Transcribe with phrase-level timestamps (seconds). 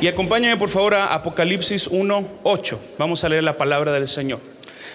[0.00, 2.78] Y acompáñame por favor a Apocalipsis 1:8.
[2.96, 4.40] Vamos a leer la palabra del Señor.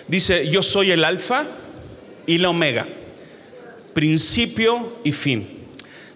[0.07, 1.45] Dice, yo soy el alfa
[2.25, 2.87] y la omega,
[3.93, 5.47] principio y fin.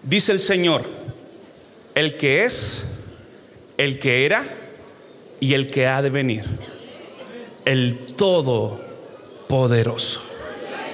[0.02, 0.82] Dice el Señor,
[1.94, 2.94] el que es,
[3.76, 4.44] el que era
[5.38, 6.44] y el que ha de venir,
[7.64, 10.22] el todopoderoso.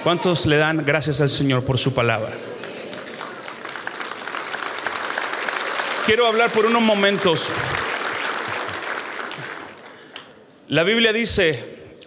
[0.03, 2.31] ¿Cuántos le dan gracias al Señor por su palabra?
[6.05, 7.49] Quiero hablar por unos momentos
[10.69, 11.57] la Biblia dice,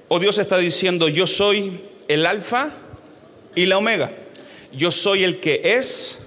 [0.09, 2.71] o Dios está diciendo, yo soy el alfa
[3.55, 4.13] y la omega.
[4.73, 6.19] Yo soy el que es,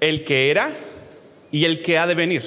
[0.00, 0.70] el que era
[1.50, 2.44] y el que ha de venir.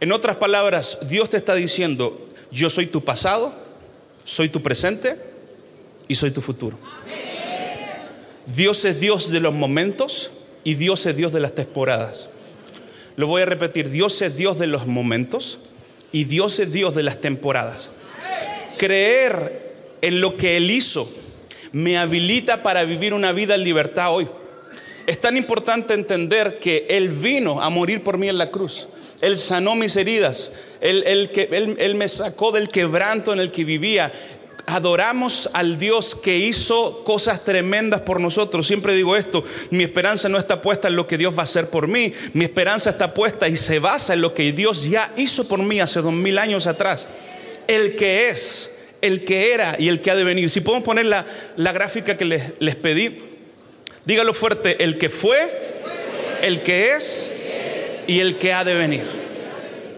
[0.00, 3.54] En otras palabras, Dios te está diciendo, yo soy tu pasado,
[4.24, 5.16] soy tu presente
[6.08, 6.76] y soy tu futuro.
[8.56, 10.32] Dios es Dios de los momentos
[10.64, 12.28] y Dios es Dios de las temporadas.
[13.14, 15.58] Lo voy a repetir, Dios es Dios de los momentos
[16.10, 17.90] y Dios es Dios de las temporadas
[18.80, 21.06] creer en lo que Él hizo
[21.72, 24.26] me habilita para vivir una vida en libertad hoy.
[25.06, 28.88] Es tan importante entender que Él vino a morir por mí en la cruz.
[29.20, 30.52] Él sanó mis heridas.
[30.80, 34.10] Él, que, él, me sacó del quebranto en el que vivía.
[34.64, 38.66] Adoramos al Dios que hizo cosas tremendas por nosotros.
[38.66, 41.68] Siempre digo esto, mi esperanza no está puesta en lo que Dios va a hacer
[41.68, 42.14] por mí.
[42.32, 45.80] Mi esperanza está puesta y se basa en lo que Dios ya hizo por mí
[45.80, 47.08] hace dos mil años atrás.
[47.70, 50.50] El que es, el que era y el que ha de venir.
[50.50, 51.24] Si podemos poner la,
[51.56, 53.18] gráfica que les, les pedí,
[54.04, 55.38] dígalo fuerte, el que fue,
[56.42, 57.32] el que es
[58.06, 59.04] y el que ha de venir.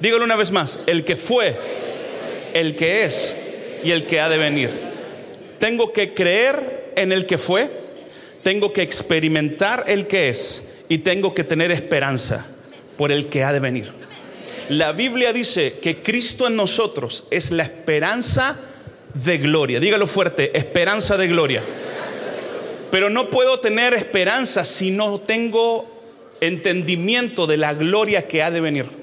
[0.01, 1.55] Dígalo una vez más, el que fue,
[2.55, 3.33] el que es
[3.85, 4.71] y el que ha de venir.
[5.59, 7.71] Tengo que creer en el que fue,
[8.43, 12.47] tengo que experimentar el que es y tengo que tener esperanza
[12.97, 14.02] por el que ha de venir.
[14.69, 18.59] La Biblia dice que Cristo en nosotros es la esperanza
[19.15, 19.81] de gloria.
[19.81, 21.63] Dígalo fuerte, esperanza de gloria.
[22.91, 25.91] Pero no puedo tener esperanza si no tengo
[26.41, 29.02] entendimiento de la gloria que ha de venir.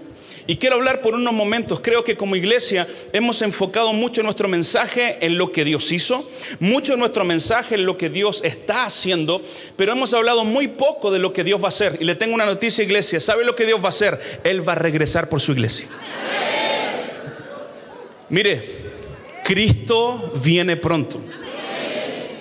[0.50, 1.80] Y quiero hablar por unos momentos.
[1.80, 6.28] Creo que como iglesia hemos enfocado mucho nuestro mensaje en lo que Dios hizo,
[6.60, 9.44] mucho nuestro mensaje en lo que Dios está haciendo,
[9.78, 11.98] pero hemos hablado muy poco de lo que Dios va a hacer.
[12.00, 13.20] Y le tengo una noticia, iglesia.
[13.20, 14.20] ¿Sabe lo que Dios va a hacer?
[14.44, 15.86] Él va a regresar por su iglesia.
[18.30, 18.78] Mire,
[19.44, 21.22] Cristo viene pronto.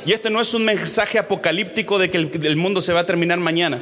[0.06, 3.38] Y este no es un mensaje apocalíptico de que el, mundo se va a terminar
[3.38, 3.78] mañana.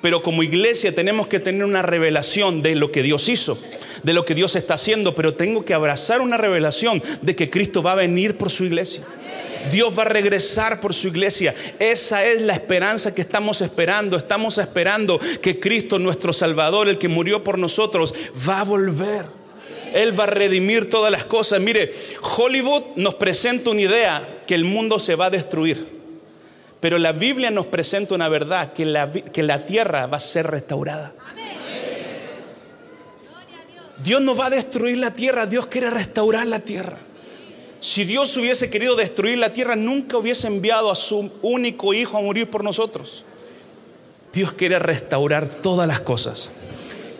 [0.00, 3.58] Pero como iglesia tenemos que tener una revelación de lo que Dios hizo,
[4.04, 7.82] de lo que Dios está haciendo, pero tengo que abrazar una revelación de que Cristo
[7.82, 9.02] va a venir por su iglesia.
[9.72, 11.54] Dios va a regresar por su iglesia.
[11.78, 14.16] Esa es la esperanza que estamos esperando.
[14.16, 18.14] Estamos esperando que Cristo, nuestro Salvador, el que murió por nosotros,
[18.48, 19.26] va a volver.
[19.92, 21.60] Él va a redimir todas las cosas.
[21.60, 21.92] Mire,
[22.22, 25.97] Hollywood nos presenta una idea que el mundo se va a destruir.
[26.80, 30.46] Pero la Biblia nos presenta una verdad, que la, que la tierra va a ser
[30.46, 31.12] restaurada.
[34.04, 36.96] Dios no va a destruir la tierra, Dios quiere restaurar la tierra.
[37.80, 42.22] Si Dios hubiese querido destruir la tierra, nunca hubiese enviado a su único hijo a
[42.22, 43.24] morir por nosotros.
[44.32, 46.50] Dios quiere restaurar todas las cosas.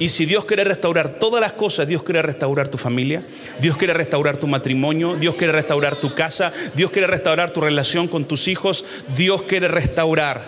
[0.01, 3.27] Y si Dios quiere restaurar todas las cosas, Dios quiere restaurar tu familia,
[3.61, 8.07] Dios quiere restaurar tu matrimonio, Dios quiere restaurar tu casa, Dios quiere restaurar tu relación
[8.07, 8.85] con tus hijos,
[9.17, 10.41] Dios quiere restaurar,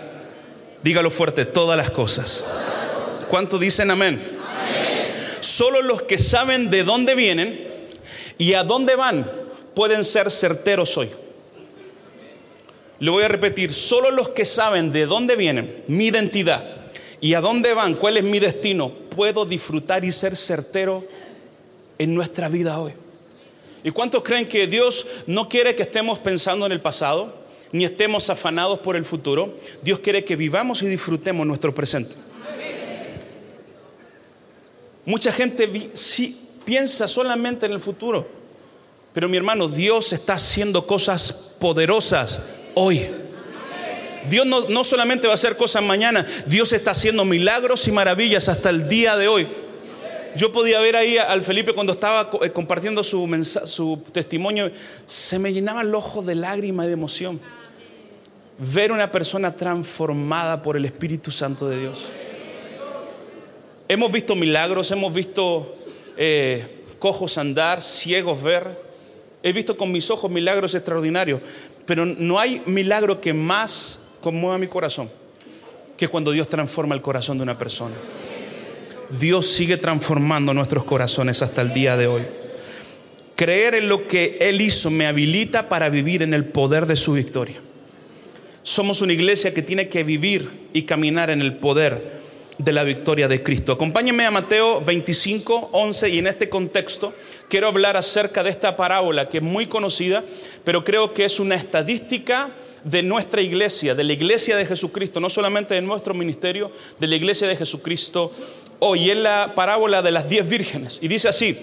[0.83, 2.45] dígalo fuerte, todas las cosas.
[3.29, 4.21] ¿Cuánto dicen amén?
[5.41, 7.67] Solo los que saben de dónde vienen
[8.37, 9.29] y a dónde van
[9.73, 11.09] pueden ser certeros hoy.
[12.99, 16.63] Le voy a repetir, solo los que saben de dónde vienen, mi identidad,
[17.19, 21.05] y a dónde van, cuál es mi destino, puedo disfrutar y ser certero
[21.97, 22.93] en nuestra vida hoy.
[23.83, 27.33] ¿Y cuántos creen que Dios no quiere que estemos pensando en el pasado,
[27.71, 29.55] ni estemos afanados por el futuro?
[29.83, 32.15] Dios quiere que vivamos y disfrutemos nuestro presente.
[35.05, 35.67] Mucha gente
[36.63, 38.27] piensa solamente en el futuro,
[39.13, 42.41] pero mi hermano, Dios está haciendo cosas poderosas
[42.75, 43.07] hoy.
[44.29, 48.69] Dios no, solamente va a hacer cosas mañana, Dios está haciendo milagros y maravillas hasta
[48.69, 49.47] el día de hoy.
[50.35, 53.27] Yo podía ver ahí al Felipe cuando estaba eh, compartiendo su,
[53.65, 54.71] su testimonio,
[55.05, 57.41] se me llenaban los ojos de lágrimas y de emoción.
[58.57, 62.05] Ver una persona transformada por el Espíritu Santo de Dios.
[63.87, 65.75] Hemos visto milagros, hemos visto
[66.15, 68.79] eh, cojos andar, ciegos ver.
[69.43, 71.41] He visto con mis ojos milagros extraordinarios,
[71.85, 75.09] pero no hay milagro que más conmueva mi corazón
[75.97, 77.95] que cuando Dios transforma el corazón de una persona.
[79.19, 82.23] Dios sigue transformando nuestros corazones hasta el día de hoy.
[83.35, 87.13] Creer en lo que Él hizo me habilita para vivir en el poder de su
[87.13, 87.57] victoria.
[88.63, 92.21] Somos una iglesia que tiene que vivir y caminar en el poder
[92.57, 93.73] de la victoria de Cristo.
[93.73, 97.13] Acompáñenme a Mateo 25, 11 y en este contexto
[97.49, 100.23] quiero hablar acerca de esta parábola que es muy conocida,
[100.63, 102.49] pero creo que es una estadística
[102.83, 107.15] de nuestra iglesia, de la iglesia de Jesucristo, no solamente de nuestro ministerio, de la
[107.15, 108.31] iglesia de Jesucristo
[108.79, 109.09] hoy.
[109.09, 111.57] Es la parábola de las diez vírgenes y dice así,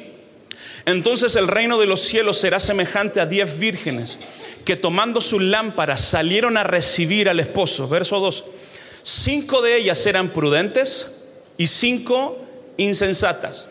[0.87, 4.19] entonces el reino de los cielos será semejante a diez vírgenes
[4.65, 7.88] que tomando sus lámparas salieron a recibir al esposo.
[7.88, 8.44] Verso 2.
[9.03, 11.23] Cinco de ellas eran prudentes
[11.56, 12.38] y cinco
[12.76, 13.69] insensatas.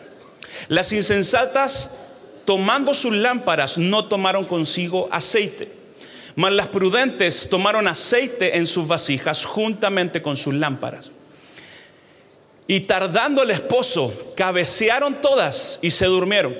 [0.68, 2.00] Las insensatas,
[2.44, 5.77] tomando sus lámparas, no tomaron consigo aceite.
[6.38, 11.10] Mas las prudentes tomaron aceite en sus vasijas juntamente con sus lámparas.
[12.68, 16.56] Y tardando el esposo, cabecearon todas y se durmieron.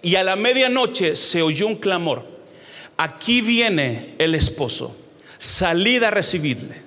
[0.00, 2.26] Y a la medianoche se oyó un clamor.
[2.96, 4.96] Aquí viene el esposo.
[5.36, 6.80] Salid a recibirle.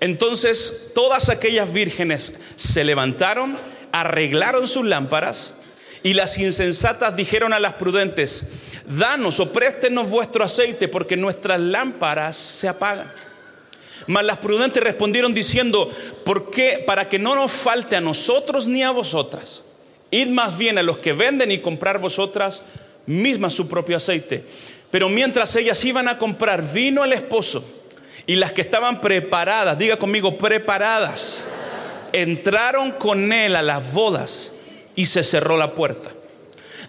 [0.00, 3.58] Entonces todas aquellas vírgenes se levantaron,
[3.92, 5.52] arreglaron sus lámparas
[6.02, 8.44] y las insensatas dijeron a las prudentes,
[8.86, 13.10] danos o préstenos vuestro aceite porque nuestras lámparas se apagan.
[14.06, 15.90] Mas las prudentes respondieron diciendo,
[16.24, 16.82] ¿por qué?
[16.86, 19.62] Para que no nos falte a nosotros ni a vosotras.
[20.10, 22.64] Id más bien a los que venden y comprar vosotras
[23.06, 24.44] mismas su propio aceite.
[24.90, 27.64] Pero mientras ellas iban a comprar, vino el esposo
[28.26, 31.44] y las que estaban preparadas, diga conmigo, preparadas,
[32.12, 34.52] entraron con él a las bodas
[34.94, 36.10] y se cerró la puerta.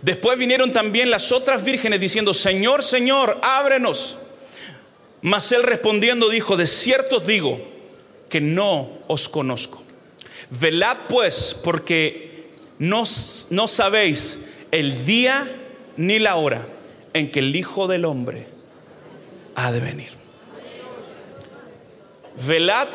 [0.02, 4.18] Después vinieron también las otras vírgenes diciendo, Señor, Señor, ábrenos.
[5.22, 7.60] Mas él respondiendo dijo, de cierto os digo
[8.30, 9.84] que no os conozco.
[10.50, 12.48] Velad pues, porque
[12.80, 13.04] no,
[13.50, 14.40] no sabéis
[14.72, 15.48] el día
[15.98, 16.68] ni la hora
[17.14, 18.48] en que el Hijo del Hombre
[19.56, 20.12] ha de venir.
[22.46, 22.90] Velad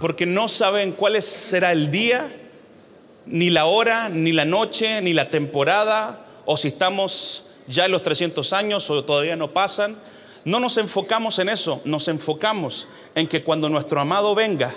[0.00, 2.28] porque no saben cuál será el día,
[3.26, 8.02] ni la hora, ni la noche, ni la temporada, o si estamos ya en los
[8.02, 9.96] 300 años o todavía no pasan.
[10.44, 14.74] No nos enfocamos en eso, nos enfocamos en que cuando nuestro amado venga,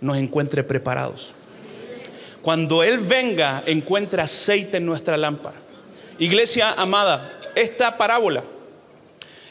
[0.00, 1.32] nos encuentre preparados.
[2.40, 5.56] Cuando Él venga, encuentre aceite en nuestra lámpara.
[6.18, 8.44] Iglesia amada, esta parábola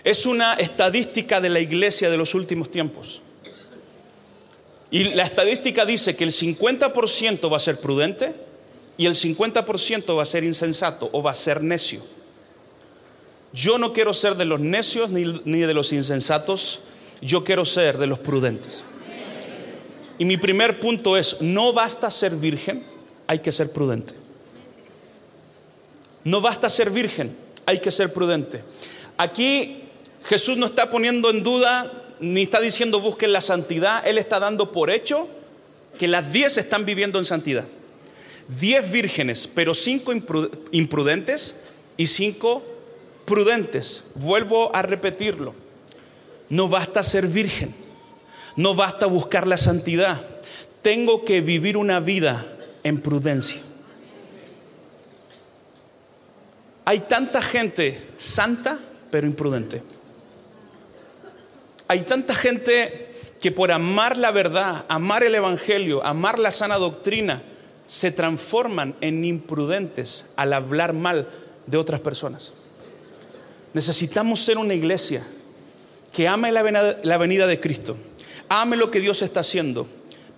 [0.04, 3.22] es una estadística de la iglesia de los últimos tiempos.
[4.94, 8.31] Y la estadística dice que el 50% va a ser prudente
[8.95, 12.00] y el 50% va a ser insensato o va a ser necio.
[13.54, 16.81] Yo no quiero ser de los necios ni, ni de los insensatos,
[17.24, 18.84] yo quiero ser de los prudentes.
[20.19, 22.86] Y mi primer punto es, no basta ser virgen,
[23.25, 24.13] hay que ser prudente.
[26.24, 28.63] No basta ser virgen, hay que ser prudente.
[29.18, 29.86] Aquí
[30.24, 34.06] Jesús no está poniendo en duda ni está diciendo busquen la santidad.
[34.08, 35.27] Él está dando por hecho
[36.00, 37.65] que las diez están viviendo en santidad.
[38.48, 40.13] Diez vírgenes, pero cinco
[40.72, 41.56] imprudentes
[41.98, 42.63] y cinco
[43.25, 44.03] prudentes.
[44.15, 45.53] Vuelvo a repetirlo.
[46.50, 47.75] No basta ser virgen.
[48.56, 50.22] No basta buscar la santidad.
[50.82, 52.46] Tengo que vivir una vida
[52.84, 53.62] en prudencia.
[56.86, 59.82] Hay tanta gente santa, pero imprudente.
[61.88, 63.10] Hay tanta gente
[63.42, 67.44] que por amar la verdad, amar el Evangelio, amar la sana doctrina,
[67.88, 71.28] se transforman en imprudentes al hablar mal
[71.68, 72.54] de otras personas.
[73.74, 75.28] Necesitamos ser una iglesia
[76.13, 77.98] que ame la venida de Cristo,
[78.48, 79.88] ame lo que Dios está haciendo,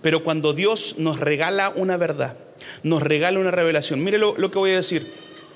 [0.02, 2.36] pero cuando Dios nos regala una verdad,
[2.82, 5.06] nos regala una revelación, mire lo, lo que voy a decir,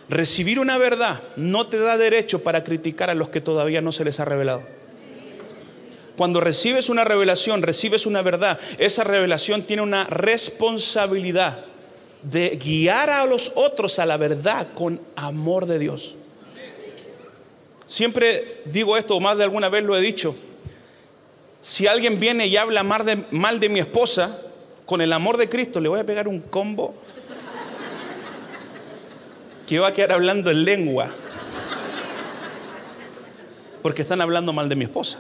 [0.09, 4.05] recibir una verdad no te da derecho para criticar a los que todavía no se
[4.05, 4.63] les ha revelado.
[6.21, 11.65] Cuando recibes una revelación, recibes una verdad, esa revelación tiene una responsabilidad
[12.23, 16.17] de guiar a los otros a la verdad con amor de Dios.
[17.87, 20.35] Siempre digo esto, o más de alguna vez lo he dicho.
[21.63, 23.07] Si alguien viene y habla mal
[23.59, 24.43] de, mi esposa,
[24.85, 26.93] con el amor de Cristo le voy a pegar un combo
[29.67, 31.09] que voy a quedar hablando en lengua.
[33.81, 35.19] Porque están hablando mal de mi esposa.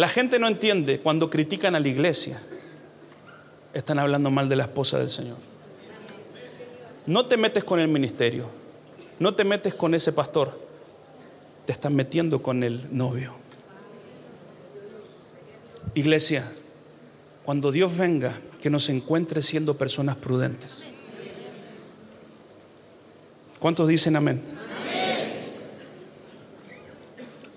[0.00, 2.40] La gente no entiende cuando critican a la iglesia.
[3.74, 5.36] Están hablando mal de la esposa del Señor.
[7.04, 8.48] No te metes con el ministerio.
[9.18, 10.58] No te metes con ese pastor.
[11.66, 13.34] Te están metiendo con el novio.
[15.92, 16.50] Iglesia,
[17.44, 20.84] cuando Dios venga, que nos encuentre siendo personas prudentes.
[23.58, 24.59] ¿Cuántos dicen amén?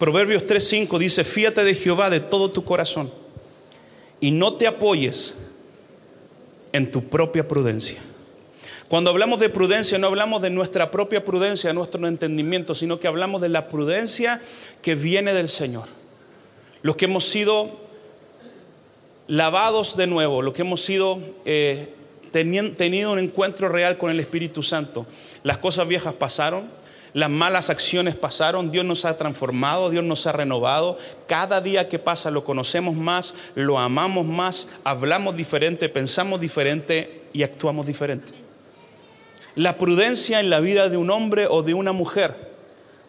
[0.03, 3.10] Proverbios 3:5 dice, fíate de Jehová de todo tu corazón
[4.19, 5.36] y no te apoyes
[6.74, 8.00] en tu propia prudencia.
[8.89, 13.39] Cuando hablamos de prudencia no hablamos de nuestra propia prudencia, nuestro entendimiento, sino que hablamos
[13.39, 14.41] de la prudencia
[14.81, 15.86] que viene del Señor.
[16.81, 17.69] Los que hemos sido
[19.27, 21.93] lavados de nuevo, los que hemos sido eh,
[22.33, 25.05] tenido un encuentro real con el Espíritu Santo.
[25.43, 26.82] Las cosas viejas pasaron,
[27.13, 30.98] las malas acciones pasaron, Dios nos ha transformado, Dios nos ha renovado.
[31.27, 37.43] Cada día que pasa lo conocemos más, lo amamos más, hablamos diferente, pensamos diferente y
[37.43, 38.34] actuamos diferente.
[39.55, 42.51] La prudencia en la vida de un hombre o de una mujer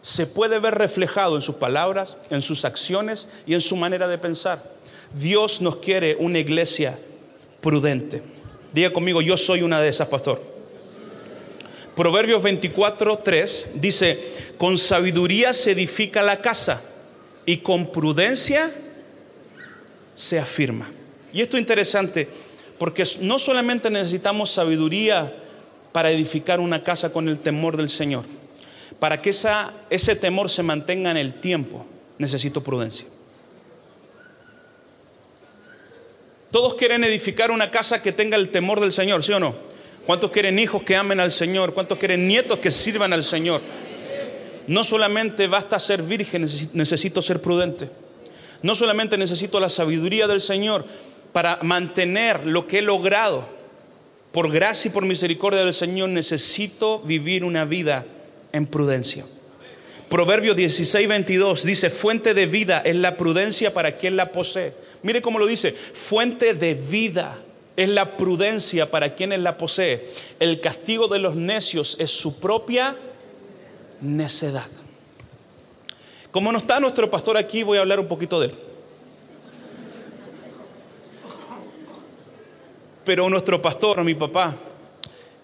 [0.03, 4.19] se puede ver reflejado en sus palabras, en sus acciones y en su manera de
[4.19, 4.61] pensar.
[5.15, 6.99] Dios nos quiere una iglesia
[7.59, 8.21] prudente.
[8.71, 10.54] Diga conmigo, yo soy una de esas, pastor.
[11.95, 14.19] Proverbios 24, 3 dice,
[14.57, 16.83] con sabiduría se edifica la casa
[17.45, 18.71] y con prudencia
[20.13, 20.91] se afirma.
[21.31, 22.27] Y esto es interesante
[22.77, 25.33] porque no solamente necesitamos sabiduría
[25.93, 28.25] para edificar una casa con el temor del Señor,
[28.99, 31.85] para que ese temor se mantenga en el tiempo,
[32.17, 33.05] necesito prudencia.
[36.51, 39.64] Todos quieren edificar una casa que tenga el temor del Señor, ¿sí o no?
[40.05, 41.73] ¿Cuántos quieren hijos que amen al Señor?
[41.73, 43.61] ¿Cuántos quieren nietos que sirvan al Señor?
[44.67, 47.89] No solamente basta ser virgen, necesito ser prudente.
[48.61, 50.85] No solamente necesito la sabiduría del Señor
[51.33, 53.47] para mantener lo que he logrado.
[54.31, 58.05] Por gracia y por misericordia del Señor necesito vivir una vida
[58.51, 59.25] en prudencia.
[60.09, 64.73] Proverbios 16, 22 dice, fuente de vida es la prudencia para quien la posee.
[65.01, 67.37] Mire cómo lo dice, fuente de vida
[67.75, 70.09] es la prudencia para quienes la posee.
[70.39, 72.95] El castigo de los necios es su propia
[74.01, 74.67] necedad.
[76.31, 78.55] Como no está nuestro pastor aquí, voy a hablar un poquito de él.
[83.05, 84.55] Pero nuestro pastor, mi papá,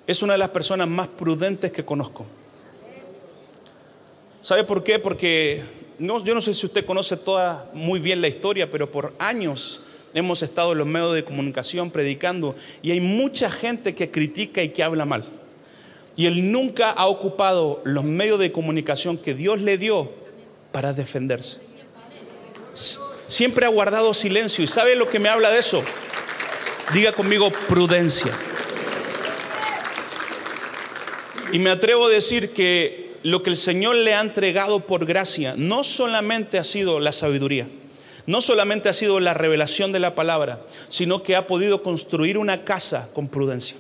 [0.07, 2.25] es una de las personas más prudentes que conozco.
[4.41, 4.97] ¿Sabe por qué?
[4.97, 5.63] Porque
[6.00, 9.81] no, yo no sé si usted conoce toda muy bien la historia, pero por años
[10.13, 14.70] hemos estado en los medios de comunicación predicando y hay mucha gente que critica y
[14.70, 15.24] que habla mal.
[16.15, 20.12] Y él nunca ha ocupado los medios de comunicación que Dios le dio
[20.72, 21.58] para defenderse.
[23.27, 24.63] Siempre ha guardado silencio.
[24.63, 25.82] ¿Y sabe lo que me habla de eso?
[26.94, 28.32] Diga conmigo prudencia.
[31.53, 35.53] Y me atrevo a decir que lo que el Señor le ha entregado por gracia
[35.58, 37.68] no solamente ha sido la sabiduría
[38.31, 42.63] no solamente ha sido la revelación de la palabra, sino que ha podido construir una
[42.63, 43.75] casa con prudencia.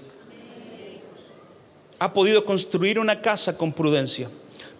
[1.99, 4.29] Ha podido construir una casa con prudencia.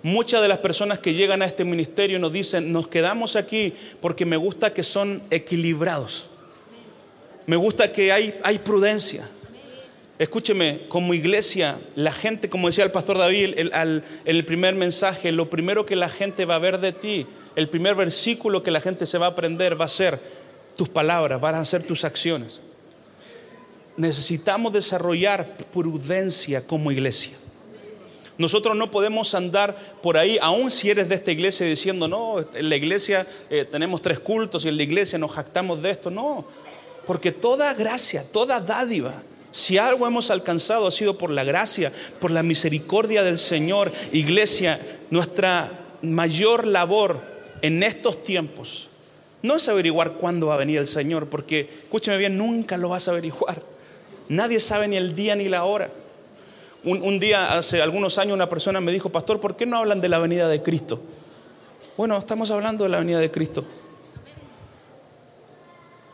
[0.03, 4.25] Muchas de las personas que llegan a este ministerio nos dicen, nos quedamos aquí porque
[4.25, 6.25] me gusta que son equilibrados.
[7.45, 9.25] Me gusta que hay, hay prudencia.
[10.19, 15.49] Escúcheme, como iglesia, la gente, como decía el pastor David en el primer mensaje, lo
[15.49, 17.25] primero que la gente va a ver de ti
[17.55, 20.19] el primer versículo que la gente se va a aprender va a ser
[20.75, 22.61] tus palabras, van a ser tus acciones.
[23.97, 27.37] Necesitamos desarrollar prudencia como iglesia.
[28.37, 32.69] Nosotros no podemos andar por ahí, aun si eres de esta iglesia, diciendo, no, en
[32.69, 36.09] la iglesia eh, tenemos tres cultos y en la iglesia nos jactamos de esto.
[36.09, 36.45] No,
[37.05, 42.31] porque toda gracia, toda dádiva, si algo hemos alcanzado ha sido por la gracia, por
[42.31, 43.91] la misericordia del Señor.
[44.13, 44.79] Iglesia,
[45.09, 45.69] nuestra
[46.01, 47.30] mayor labor
[47.61, 48.87] en estos tiempos
[49.43, 53.07] no es averiguar cuándo va a venir el Señor, porque escúcheme bien, nunca lo vas
[53.07, 53.61] a averiguar.
[54.29, 55.89] Nadie sabe ni el día ni la hora.
[56.83, 60.09] Un, día, hace algunos años, una persona me dijo, pastor, ¿por qué no hablan de
[60.09, 60.99] la venida de Cristo?
[61.95, 63.63] Bueno, estamos hablando de la venida de Cristo.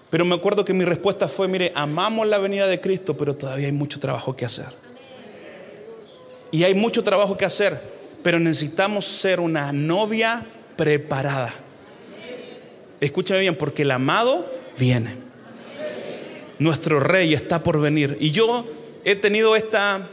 [0.09, 3.67] Pero me acuerdo que mi respuesta fue, mire, amamos la venida de Cristo, pero todavía
[3.67, 4.67] hay mucho trabajo que hacer.
[6.51, 7.79] Y hay mucho trabajo que hacer,
[8.23, 10.45] pero necesitamos ser una novia
[10.77, 11.53] preparada.
[13.01, 15.15] Escúchame bien, porque el amado viene.
[16.59, 18.17] Nuestro rey está por venir.
[18.19, 18.65] Y yo
[19.03, 20.07] he tenido esta,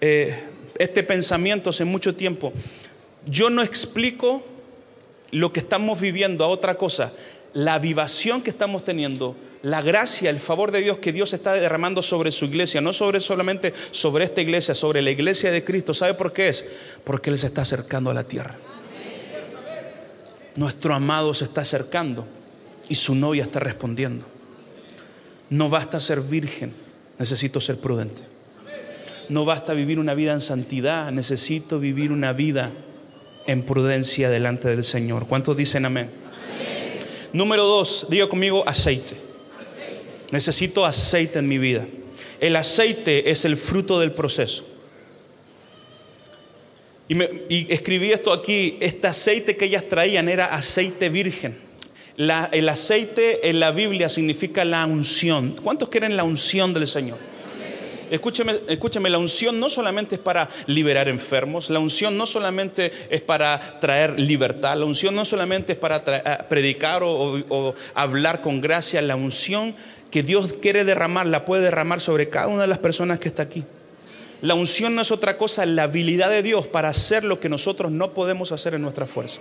[0.00, 0.42] eh,
[0.78, 2.52] este pensamiento hace mucho tiempo.
[3.26, 4.44] Yo no explico
[5.30, 7.12] lo que estamos viviendo a otra cosa.
[7.52, 12.02] La avivación que estamos teniendo, la gracia, el favor de Dios que Dios está derramando
[12.02, 15.94] sobre su iglesia, no sobre solamente sobre esta iglesia, sobre la iglesia de Cristo.
[15.94, 16.66] ¿Sabe por qué es?
[17.04, 18.56] Porque Él se está acercando a la tierra.
[20.56, 22.26] Nuestro amado se está acercando
[22.88, 24.24] y su novia está respondiendo.
[25.50, 26.72] No basta ser virgen,
[27.18, 28.22] necesito ser prudente.
[29.28, 32.72] No basta vivir una vida en santidad, necesito vivir una vida
[33.46, 35.26] en prudencia delante del Señor.
[35.26, 36.10] ¿Cuántos dicen amén?
[37.32, 39.16] Número dos, diga conmigo aceite.
[40.30, 41.86] Necesito aceite en mi vida.
[42.40, 44.64] El aceite es el fruto del proceso.
[47.08, 51.66] Y, escribí esto aquí, este aceite que ellas traían era aceite virgen
[52.16, 55.54] el aceite en la Biblia significa la unción.
[55.62, 57.18] ¿Cuántos quieren la unción del Señor?
[58.10, 63.20] Escúcheme, escúcheme, la unción no solamente es para liberar enfermos, la unción no solamente es
[63.20, 68.60] para traer libertad, la unción no solamente es para eh, predicar o, o hablar con
[68.60, 69.74] gracia, la unción
[70.12, 73.42] que Dios quiere derramar la puede derramar sobre cada una de las personas que está
[73.42, 73.64] aquí.
[74.42, 77.90] La unción no es otra cosa, la habilidad de Dios para hacer lo que nosotros
[77.90, 79.38] no podemos hacer en nuestra fuerza.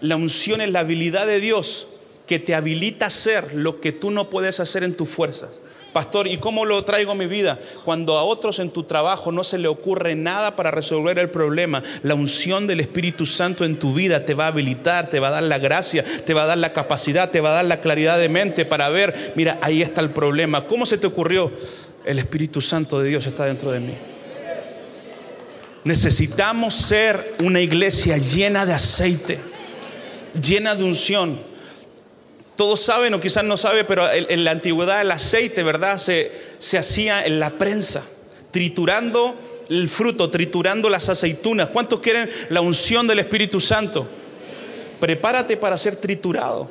[0.00, 1.88] La unción es la habilidad de Dios
[2.26, 5.50] que te habilita a hacer lo que tú no puedes hacer en tus fuerzas.
[5.92, 7.58] Pastor, ¿y cómo lo traigo a mi vida?
[7.84, 11.82] Cuando a otros en tu trabajo no se le ocurre nada para resolver el problema,
[12.04, 15.32] la unción del Espíritu Santo en tu vida te va a habilitar, te va a
[15.32, 18.20] dar la gracia, te va a dar la capacidad, te va a dar la claridad
[18.20, 20.68] de mente para ver, mira, ahí está el problema.
[20.68, 21.50] ¿Cómo se te ocurrió?
[22.04, 23.94] El Espíritu Santo de Dios está dentro de mí.
[25.84, 29.50] Necesitamos ser una iglesia llena de aceite
[30.34, 31.38] llena de unción.
[32.56, 35.98] Todos saben o quizás no saben, pero en, la antigüedad el aceite, ¿verdad?
[35.98, 38.02] Se, se hacía en la prensa,
[38.50, 39.34] triturando
[39.70, 41.68] el fruto, triturando las aceitunas.
[41.68, 44.06] ¿Cuántos quieren la unción del Espíritu Santo?
[44.98, 46.70] Prepárate para ser triturado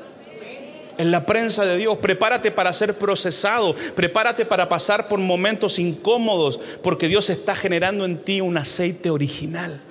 [1.00, 1.98] en la prensa de Dios.
[1.98, 3.74] Prepárate para ser procesado.
[3.96, 9.82] Prepárate para pasar por momentos incómodos, porque Dios está generando en ti un aceite original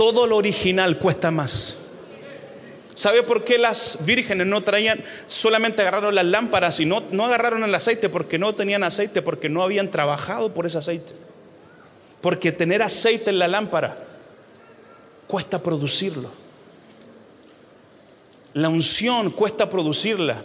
[0.00, 1.76] todo lo original cuesta más.
[2.94, 7.64] ¿Sabe por qué las vírgenes no traían, solamente agarraron las lámparas y no, no agarraron
[7.64, 8.08] el aceite?
[8.08, 11.12] Porque no tenían aceite, porque no habían trabajado por ese aceite.
[12.22, 13.98] Porque tener aceite en la lámpara
[15.26, 16.30] cuesta producirlo.
[18.54, 20.42] La unción cuesta producirla.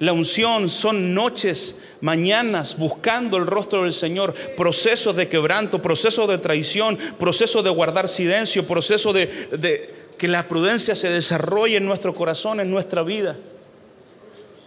[0.00, 6.38] La unción son noches mañanas buscando el rostro del Señor, procesos de quebranto, procesos de
[6.38, 12.60] traición, procesos de guardar silencio, procesos de, que la prudencia se desarrolle en nuestro corazón,
[12.60, 13.36] en nuestra vida.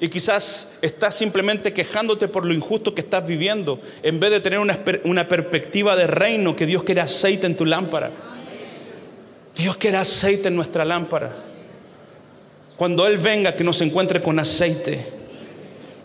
[0.02, 4.60] Y quizás estás simplemente quejándote por lo injusto que estás viviendo, en vez de tener
[4.60, 8.12] una, una perspectiva de reino, que Dios quiere aceite en tu lámpara.
[9.56, 11.51] Dios quiere aceite en nuestra lámpara.
[12.82, 15.06] Cuando Él venga, que nos encuentre con aceite.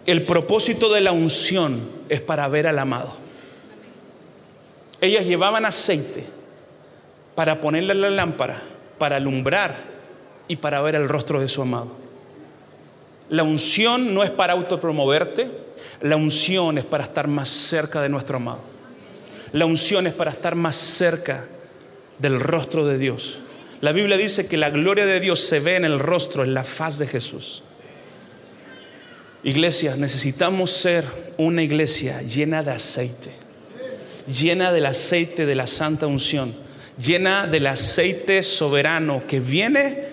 [0.04, 3.14] El propósito de la unción es para ver al amado.
[5.00, 6.26] Ellas llevaban aceite
[7.34, 8.62] para ponerle la lámpara,
[8.98, 9.74] para alumbrar
[10.48, 11.92] y para ver el rostro de su amado.
[13.30, 15.50] La unción no es para autopromoverte,
[16.02, 18.60] la unción es para estar más cerca de nuestro amado.
[19.52, 21.46] La unción es para estar más cerca
[22.18, 23.38] del rostro de Dios.
[23.80, 26.64] La Biblia dice que la gloria de Dios se ve en el rostro, en la
[26.64, 27.62] faz de Jesús.
[29.42, 31.04] Iglesia, necesitamos ser
[31.36, 33.30] una iglesia llena de aceite,
[34.26, 36.54] llena del aceite de la santa unción,
[36.98, 40.06] llena del aceite soberano que viene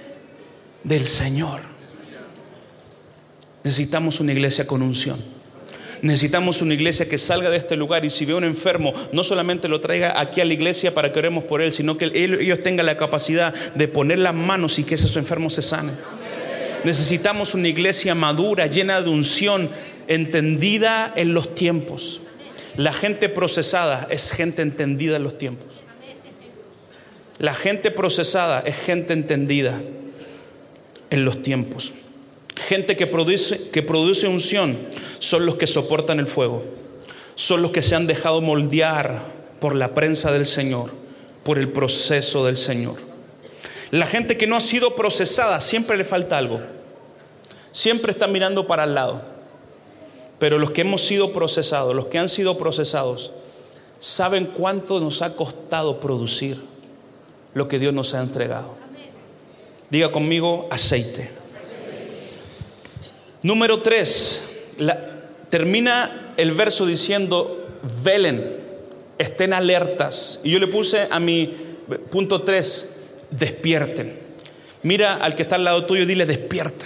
[0.83, 1.61] del Señor.
[3.63, 5.32] Necesitamos una iglesia con unción.
[6.03, 9.69] Necesitamos una iglesia que salga de este lugar y si ve un enfermo, no solamente
[9.69, 12.87] lo traiga aquí a la iglesia para que oremos por él, sino que ellos tengan
[12.87, 15.93] la capacidad de poner las manos y que ese enfermo se sane.
[16.83, 19.69] Necesitamos una iglesia madura, llena de unción,
[20.07, 22.19] entendida en los tiempos.
[22.75, 25.67] La gente procesada es gente entendida en los tiempos.
[27.39, 29.79] La gente procesada es gente entendida
[31.11, 31.93] en los tiempos.
[32.55, 34.77] Gente que produce, que produce unción
[35.19, 36.63] son los que soportan el fuego.
[37.35, 39.23] Son los que se han dejado moldear
[39.59, 40.91] por la prensa del Señor,
[41.43, 42.95] por el proceso del Señor.
[43.91, 46.61] La gente que no ha sido procesada siempre le falta algo.
[47.71, 49.21] Siempre está mirando para el lado.
[50.39, 53.31] Pero los que hemos sido procesados, los que han sido procesados,
[53.99, 56.61] saben cuánto nos ha costado producir
[57.53, 58.75] lo que Dios nos ha entregado.
[59.89, 61.42] Diga conmigo aceite.
[63.43, 64.53] Número tres,
[65.49, 67.67] termina el verso diciendo,
[68.01, 68.55] velen,
[69.17, 70.39] estén alertas.
[70.45, 71.53] Y yo le puse a mi
[72.09, 72.99] punto 3,
[73.31, 74.17] despierten.
[74.83, 76.85] Mira al que está al lado tuyo y dile, despierta.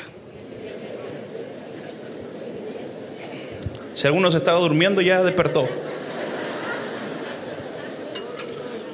[3.93, 5.63] Si alguno se estaba durmiendo, ya despertó.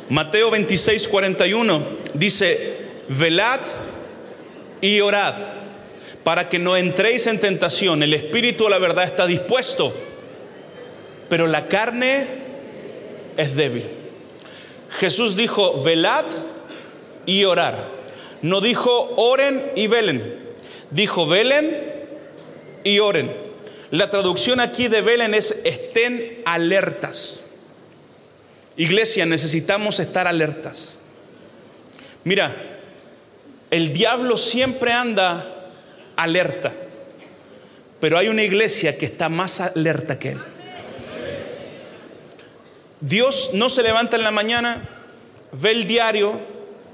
[0.10, 1.82] Mateo 26, 41
[2.14, 3.62] dice, velad
[4.82, 5.53] y orad
[6.24, 8.04] para que no entréis en tentación.
[8.04, 9.94] El espíritu, la verdad, está dispuesto,
[11.30, 12.26] pero la carne
[13.38, 13.86] es débil.
[14.92, 16.26] Jesús dijo, velad
[17.26, 17.78] y orar.
[18.42, 20.38] No dijo, oren y velen.
[20.92, 21.94] Dijo, velen
[22.84, 23.32] y oren.
[23.92, 27.42] La traducción aquí de velen es estén alertas.
[28.76, 30.96] Iglesia, necesitamos estar alertas.
[32.24, 32.56] Mira,
[33.70, 35.63] el diablo siempre anda
[36.16, 36.72] alerta,
[38.00, 40.40] pero hay una iglesia que está más alerta que él.
[43.02, 44.82] Dios no se levanta en la mañana,
[45.52, 46.40] ve el diario,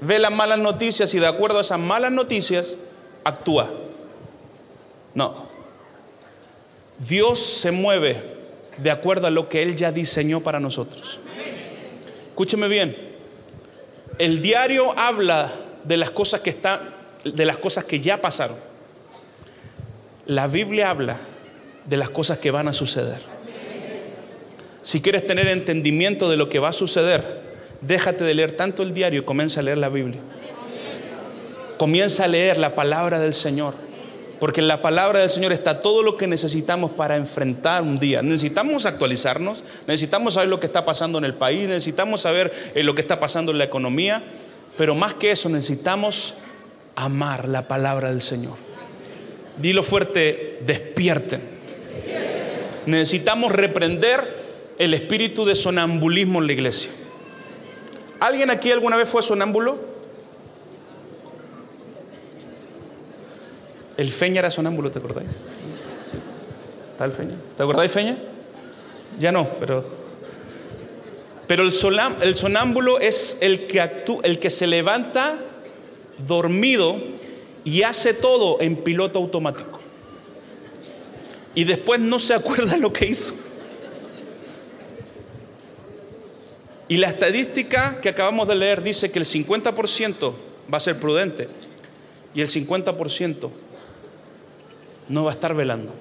[0.00, 2.74] ve las malas noticias y de acuerdo a esas malas noticias
[3.22, 3.70] actúa.
[5.14, 5.48] No.
[6.98, 8.20] Dios se mueve
[8.78, 11.18] de acuerdo a lo que Él ya diseñó para nosotros.
[12.28, 12.96] Escúcheme bien.
[14.18, 15.52] El diario habla
[15.84, 16.80] de las cosas que están,
[17.24, 18.69] de las cosas que ya pasaron.
[20.26, 21.16] La Biblia habla
[21.86, 23.20] de las cosas que van a suceder.
[24.82, 27.22] Si quieres tener entendimiento de lo que va a suceder,
[27.80, 30.20] déjate de leer tanto el diario y comienza a leer la Biblia.
[31.78, 33.74] Comienza a leer la palabra del Señor.
[34.38, 38.22] Porque en la palabra del Señor está todo lo que necesitamos para enfrentar un día.
[38.22, 42.94] Necesitamos actualizarnos, necesitamos saber lo que está pasando en el país, necesitamos saber eh, lo
[42.94, 44.22] que está pasando en la economía,
[44.78, 46.36] pero más que eso necesitamos
[46.96, 48.69] amar la palabra del Señor.
[49.60, 51.40] Dilo fuerte, despierten.
[52.86, 54.40] Necesitamos reprender
[54.78, 56.90] el espíritu de sonambulismo en la iglesia.
[58.20, 59.78] ¿Alguien aquí alguna vez fue sonámbulo?
[63.96, 65.28] El Feña era sonámbulo, ¿te acordáis?
[66.92, 67.34] ¿Está el Feña?
[67.56, 68.16] ¿Te acordáis, Feña?
[69.18, 69.84] Ya no, pero.
[71.46, 73.86] Pero el, sonámbulo es el que,
[74.22, 75.36] el que se levanta
[76.26, 76.96] dormido
[77.70, 79.78] y hace todo en piloto automático.
[81.54, 83.32] Y después no se acuerda lo que hizo.
[86.88, 90.32] Y la estadística que acabamos de leer dice que el 50%
[90.72, 91.46] va a ser prudente
[92.34, 93.50] y el 50%
[95.08, 95.92] no va a estar velando.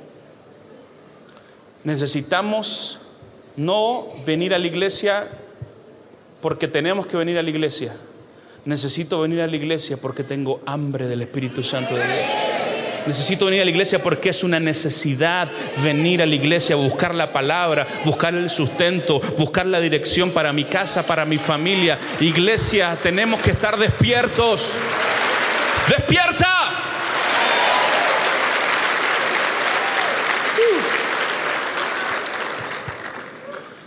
[1.83, 3.01] Necesitamos
[3.55, 5.29] no venir a la iglesia
[6.41, 7.95] porque tenemos que venir a la iglesia.
[8.65, 12.59] Necesito venir a la iglesia porque tengo hambre del Espíritu Santo de Dios.
[13.05, 15.47] Necesito venir a la iglesia porque es una necesidad
[15.83, 20.65] venir a la iglesia, buscar la palabra, buscar el sustento, buscar la dirección para mi
[20.65, 21.97] casa, para mi familia.
[22.19, 24.73] Iglesia, tenemos que estar despiertos.
[25.87, 26.47] Despierta.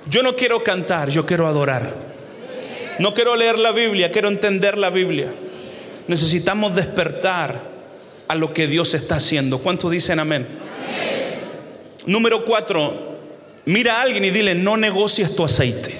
[0.06, 2.11] Yo no quiero cantar, yo quiero adorar.
[3.02, 5.34] No quiero leer la Biblia, quiero entender la Biblia.
[6.06, 7.60] Necesitamos despertar
[8.28, 9.58] a lo que Dios está haciendo.
[9.58, 10.46] ¿Cuántos dicen amén?
[12.06, 13.16] Número cuatro,
[13.64, 15.92] mira a alguien y dile, no negocies tu aceite.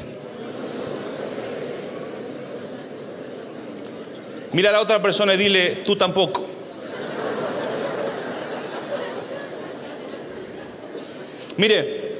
[4.53, 6.47] Mira a la otra persona y dile, tú tampoco.
[11.57, 12.13] Mire,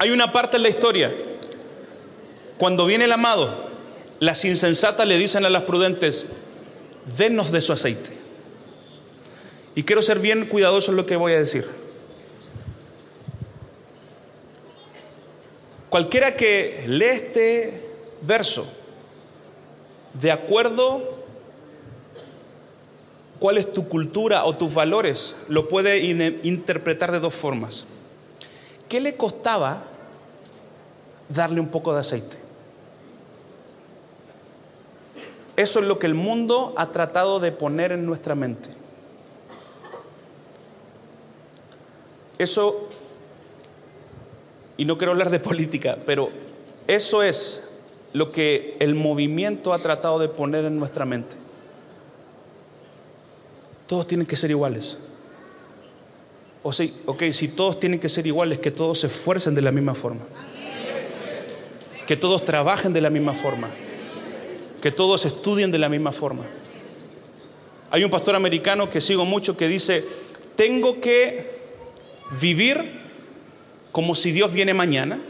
[0.00, 1.14] hay una parte en la historia,
[2.58, 3.69] cuando viene el amado,
[4.20, 6.26] las insensatas le dicen a las prudentes,
[7.16, 8.12] denos de su aceite.
[9.74, 11.66] Y quiero ser bien cuidadoso en lo que voy a decir.
[15.88, 18.64] Cualquiera que lee este verso,
[20.14, 21.18] de acuerdo
[23.38, 27.86] cuál es tu cultura o tus valores, lo puede interpretar de dos formas.
[28.88, 29.82] ¿Qué le costaba
[31.30, 32.49] darle un poco de aceite?
[35.60, 38.70] Eso es lo que el mundo ha tratado de poner en nuestra mente.
[42.38, 42.88] Eso,
[44.78, 46.30] y no quiero hablar de política, pero
[46.86, 47.72] eso es
[48.14, 51.36] lo que el movimiento ha tratado de poner en nuestra mente.
[53.86, 54.96] Todos tienen que ser iguales.
[56.62, 59.72] O sea, ok, si todos tienen que ser iguales, que todos se esfuercen de la
[59.72, 60.22] misma forma.
[62.06, 63.68] Que todos trabajen de la misma forma.
[64.80, 66.44] Que todos estudien de la misma forma.
[67.90, 70.04] Hay un pastor americano que sigo mucho que dice,
[70.56, 71.50] tengo que
[72.40, 73.00] vivir
[73.92, 75.20] como si Dios viene mañana,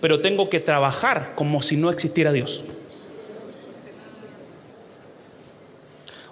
[0.00, 2.64] pero tengo que trabajar como si no existiera Dios.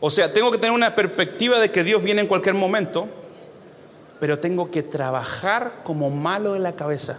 [0.00, 3.08] O sea, tengo que tener una perspectiva de que Dios viene en cualquier momento,
[4.20, 7.18] pero tengo que trabajar como malo de la cabeza,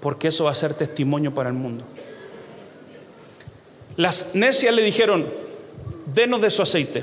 [0.00, 1.84] porque eso va a ser testimonio para el mundo.
[3.98, 5.26] Las necias le dijeron,
[6.06, 7.02] denos de su aceite,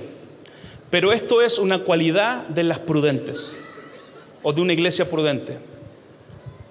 [0.90, 3.52] pero esto es una cualidad de las prudentes
[4.44, 5.58] o de una iglesia prudente.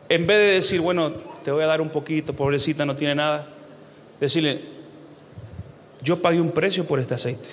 [0.08, 1.12] En vez de decir, bueno,
[1.44, 3.46] te voy a dar un poquito, pobrecita, no tiene nada,
[4.18, 4.62] decirle,
[6.00, 7.50] yo pagué un precio por este aceite.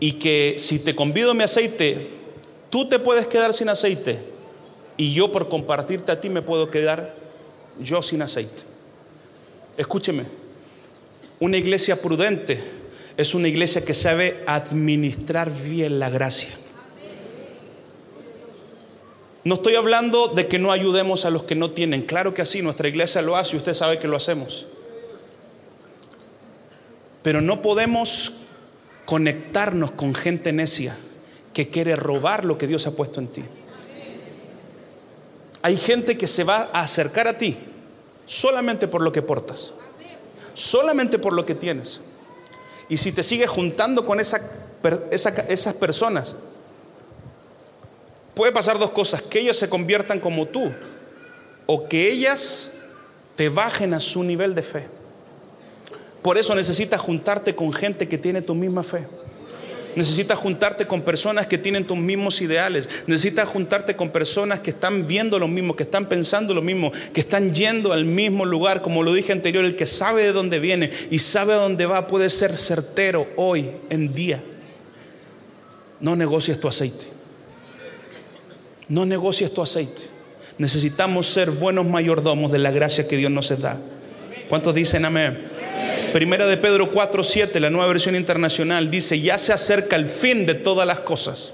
[0.00, 2.10] Y que si te convido mi aceite,
[2.68, 4.18] tú te puedes quedar sin aceite.
[4.98, 7.14] Y yo por compartirte a ti me puedo quedar
[7.80, 8.64] yo sin aceite.
[9.78, 10.26] Escúcheme,
[11.40, 12.60] una iglesia prudente
[13.16, 16.50] es una iglesia que sabe administrar bien la gracia.
[19.44, 22.02] No estoy hablando de que no ayudemos a los que no tienen.
[22.02, 24.66] Claro que así, nuestra iglesia lo hace y usted sabe que lo hacemos.
[27.22, 28.46] Pero no podemos
[29.04, 30.96] conectarnos con gente necia
[31.54, 33.42] que quiere robar lo que Dios ha puesto en ti.
[35.62, 37.56] Hay gente que se va a acercar a ti
[38.26, 39.72] solamente por lo que portas,
[40.58, 42.00] solamente por lo que tienes.
[42.88, 44.40] Y si te sigues juntando con esa,
[45.10, 46.34] esas personas,
[48.34, 50.72] puede pasar dos cosas, que ellas se conviertan como tú
[51.66, 52.72] o que ellas
[53.36, 54.86] te bajen a su nivel de fe.
[56.22, 59.06] Por eso necesitas juntarte con gente que tiene tu misma fe.
[59.98, 62.88] Necesitas juntarte con personas que tienen tus mismos ideales.
[63.08, 67.20] Necesitas juntarte con personas que están viendo lo mismo, que están pensando lo mismo, que
[67.20, 68.80] están yendo al mismo lugar.
[68.80, 72.06] Como lo dije anterior, el que sabe de dónde viene y sabe a dónde va
[72.06, 74.40] puede ser certero hoy en día.
[75.98, 77.06] No negocies tu aceite.
[78.88, 80.02] No negocies tu aceite.
[80.58, 83.80] Necesitamos ser buenos mayordomos de la gracia que Dios nos da.
[84.48, 85.57] ¿Cuántos dicen amén?
[86.12, 90.54] Primera de Pedro 4:7, la nueva versión internacional, dice, ya se acerca el fin de
[90.54, 91.52] todas las cosas.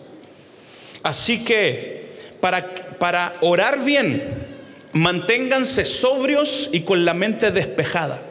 [1.02, 2.08] Así que
[2.40, 2.66] para,
[2.98, 4.22] para orar bien,
[4.92, 8.22] manténganse sobrios y con la mente despejada.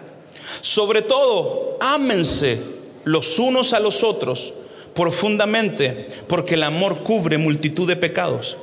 [0.61, 2.59] Sobre todo, ámense
[3.03, 4.53] los unos a los otros
[4.93, 8.57] profundamente, porque el amor cubre multitud de pecados.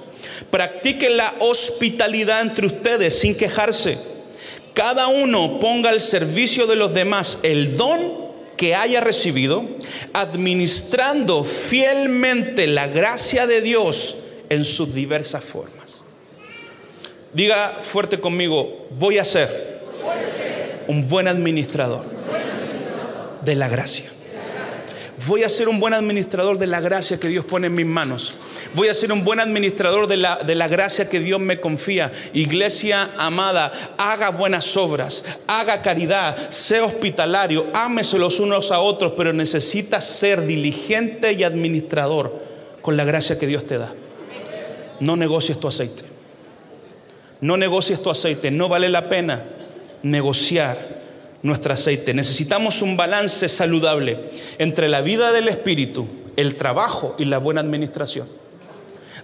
[0.51, 3.99] Practiquen la hospitalidad entre ustedes sin quejarse.
[4.75, 9.65] Cada uno ponga al servicio de los demás el don que haya recibido,
[10.13, 14.17] administrando fielmente la gracia de Dios
[14.51, 16.03] en sus diversas formas.
[17.33, 19.81] Diga fuerte conmigo, voy a ser
[20.89, 22.05] un buen administrador
[23.43, 24.11] de la gracia.
[25.27, 28.35] Voy a ser un buen administrador de la gracia que Dios pone en mis manos.
[28.75, 32.11] Voy a ser un buen administrador de la, de la gracia que Dios me confía.
[32.33, 39.33] Iglesia amada, haga buenas obras, haga caridad, sea hospitalario, ámese los unos a otros, pero
[39.33, 42.33] necesita ser diligente y administrador
[42.81, 43.93] con la gracia que Dios te da.
[45.01, 46.05] No negocies tu aceite.
[47.41, 48.51] No negocies tu aceite.
[48.51, 49.45] No vale la pena
[50.03, 51.00] negociar
[51.43, 52.15] nuestro aceite.
[52.15, 54.19] Necesitamos un balance saludable
[54.59, 58.29] entre la vida del Espíritu, el trabajo y la buena administración.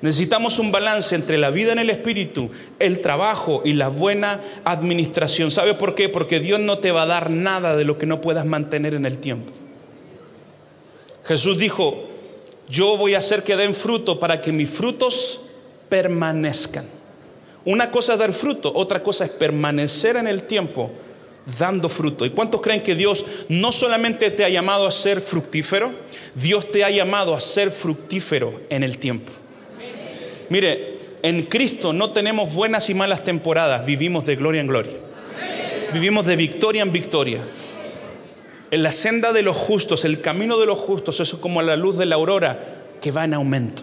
[0.02, 5.50] Necesitamos un balance entre la vida en el Espíritu, el trabajo y la buena administración.
[5.50, 6.09] ¿Sabe por qué?
[6.09, 9.07] Porque Dios no te va a dar nada de lo que no puedas mantener en
[9.07, 9.52] el tiempo.
[11.24, 12.09] Jesús dijo,
[12.68, 15.46] yo voy a hacer que den fruto para que mis frutos
[15.88, 16.85] permanezcan.
[17.64, 20.90] Una cosa es dar fruto, otra cosa es permanecer en el tiempo
[21.59, 22.26] dando fruto.
[22.26, 25.92] ¿Y cuántos creen que Dios no solamente te ha llamado a ser fructífero,
[26.35, 29.32] Dios te ha llamado a ser fructífero en el tiempo?
[30.48, 34.92] Mire, en Cristo no tenemos buenas y malas temporadas, vivimos de gloria en gloria.
[35.92, 37.40] Vivimos de victoria en victoria.
[38.70, 41.76] En la senda de los justos, el camino de los justos, eso es como la
[41.76, 43.82] luz de la aurora que va en aumento.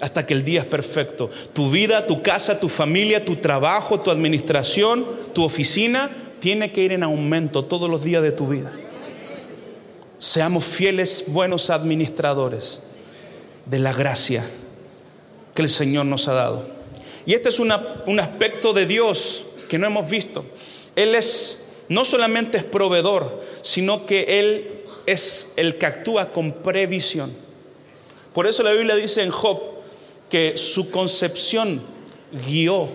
[0.00, 1.30] Hasta que el día es perfecto.
[1.52, 6.92] Tu vida, tu casa, tu familia, tu trabajo, tu administración, tu oficina, tiene que ir
[6.92, 8.72] en aumento todos los días de tu vida.
[10.18, 12.80] Seamos fieles, buenos administradores
[13.66, 14.48] de la gracia
[15.54, 16.66] que el Señor nos ha dado.
[17.26, 20.44] Y este es un aspecto de Dios que no hemos visto.
[20.94, 27.32] Él es, no solamente es proveedor, sino que Él es el que actúa con previsión.
[28.32, 29.60] Por eso la Biblia dice en Job
[30.30, 31.80] que su concepción
[32.46, 32.88] guió,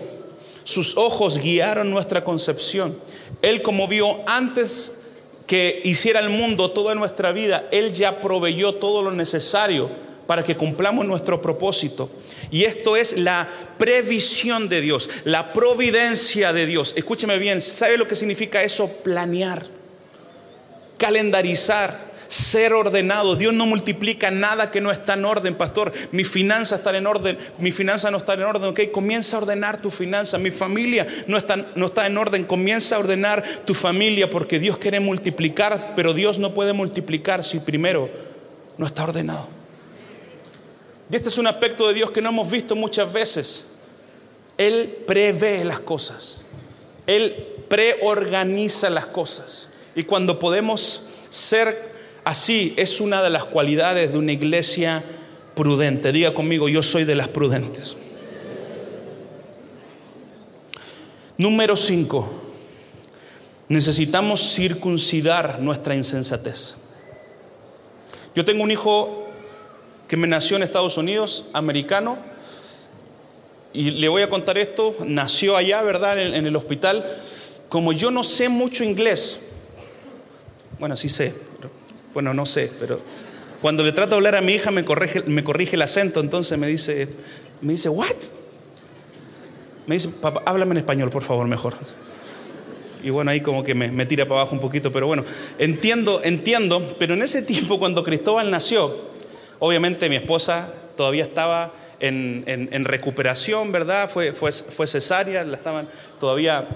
[0.64, 2.96] sus ojos guiaron nuestra concepción.
[3.42, 5.02] Él como vio antes
[5.46, 9.90] que hiciera el mundo toda nuestra vida, Él ya proveyó todo lo necesario
[10.26, 12.08] para que cumplamos nuestro propósito.
[12.50, 16.94] Y esto es la previsión de Dios, la providencia de Dios.
[16.96, 18.88] Escúcheme bien, ¿sabe lo que significa eso?
[19.02, 19.64] Planear,
[20.96, 23.36] calendarizar ser ordenado.
[23.36, 25.92] Dios no multiplica nada que no está en orden, pastor.
[26.12, 28.70] Mi finanza está en orden, mi finanza no está en orden.
[28.70, 30.38] Ok, comienza a ordenar tu finanza.
[30.38, 32.44] Mi familia no está, no está en orden.
[32.44, 37.60] Comienza a ordenar tu familia porque Dios quiere multiplicar, pero Dios no puede multiplicar si
[37.60, 38.08] primero
[38.78, 39.46] no está ordenado.
[41.10, 43.64] Y este es un aspecto de Dios que no hemos visto muchas veces.
[44.56, 46.38] Él prevé las cosas.
[47.06, 47.34] Él
[47.68, 49.68] preorganiza las cosas.
[49.94, 51.91] Y cuando podemos ser
[52.24, 55.02] Así es una de las cualidades de una iglesia
[55.54, 56.12] prudente.
[56.12, 57.96] Diga conmigo, yo soy de las prudentes.
[61.36, 62.42] Número 5.
[63.68, 66.76] Necesitamos circuncidar nuestra insensatez.
[68.34, 69.28] Yo tengo un hijo
[70.06, 72.18] que me nació en Estados Unidos, americano,
[73.72, 77.04] y le voy a contar esto, nació allá, ¿verdad?, en, el hospital.
[77.68, 79.48] Como yo no sé mucho inglés,
[80.78, 81.34] bueno, sí sé,
[82.14, 83.00] bueno, no sé, pero
[83.60, 86.58] cuando le trato de hablar a mi hija me corrige, me corrige el acento, entonces
[86.58, 87.08] me dice,
[87.60, 88.08] me dice, ¿what?
[89.86, 91.74] Me dice, papá, háblame en español, por favor, mejor.
[93.02, 95.24] Y bueno, ahí como que me, tira para abajo un poquito, pero bueno,
[95.58, 98.94] entiendo, entiendo, pero en ese tiempo cuando Cristóbal nació,
[99.58, 104.10] obviamente mi esposa todavía estaba en, recuperación, ¿verdad?
[104.10, 105.88] Fue, fue, fue cesárea, la estaban
[106.20, 106.66] todavía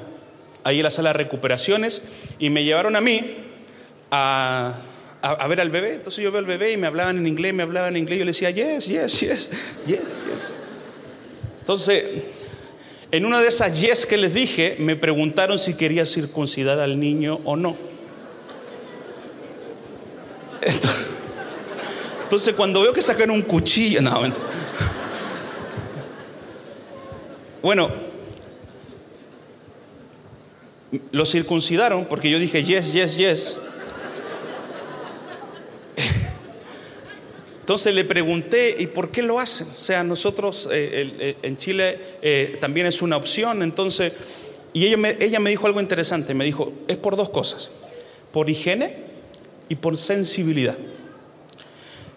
[0.64, 2.02] ahí en la sala de recuperaciones
[2.38, 3.22] y me llevaron a mí
[4.10, 4.74] a
[5.32, 5.94] a, ver al bebé.
[5.94, 8.18] Entonces yo veo al bebé y me hablaban en inglés, me hablaban en inglés.
[8.18, 9.50] Yo le decía, yes, yes, yes,
[9.86, 10.50] yes, yes.
[11.60, 12.04] Entonces,
[13.10, 17.40] en una de esas yes que les dije, me preguntaron si quería circuncidar al niño
[17.44, 17.76] o no.
[22.24, 24.20] Entonces, cuando veo que sacan un cuchillo, no,
[27.62, 27.90] bueno,
[31.10, 33.56] lo circuncidaron porque yo dije yes, yes, yes.
[37.66, 39.66] Entonces le pregunté, ¿y por qué lo hacen?
[39.66, 44.12] O sea, nosotros eh, en Chile eh, también es una opción, entonces,
[44.72, 47.70] y ella me, ella me dijo algo interesante, me dijo, es por dos cosas,
[48.30, 48.94] por higiene
[49.68, 50.76] y por sensibilidad.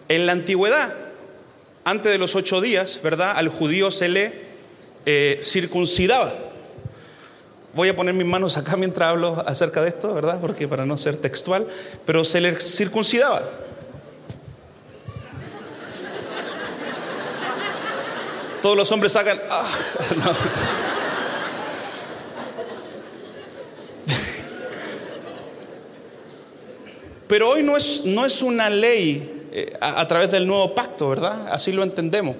[0.08, 0.94] En la antigüedad,
[1.82, 3.32] antes de los ocho días, ¿verdad?
[3.36, 4.32] Al judío se le
[5.04, 6.32] eh, circuncidaba.
[7.74, 10.38] Voy a poner mis manos acá mientras hablo acerca de esto, ¿verdad?
[10.40, 11.66] Porque para no ser textual,
[12.06, 13.42] pero se le circuncidaba.
[18.62, 19.40] Todos los hombres hagan...
[19.48, 19.68] Ah,
[27.30, 31.46] Pero hoy no es, no es una ley eh, a, través del nuevo pacto, ¿verdad?
[31.52, 32.34] Así lo entendemos.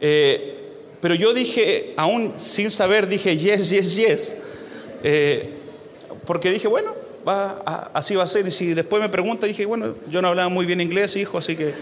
[0.00, 0.58] Eh,
[1.00, 4.36] pero yo dije, aún sin saber, dije yes, yes, yes.
[5.02, 5.50] Eh,
[6.24, 6.94] porque dije, bueno,
[7.26, 8.46] va, así va a ser.
[8.46, 11.56] Y si después me pregunta, dije, bueno, yo no hablaba muy bien inglés, hijo, así
[11.56, 11.74] que